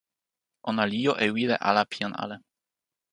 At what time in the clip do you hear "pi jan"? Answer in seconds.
1.89-2.13